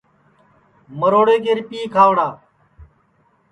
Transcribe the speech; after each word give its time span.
مروڑے 0.99 1.35
کے 1.43 1.51
رِپِئے 1.59 1.81
کھاؤڑا 1.93 2.27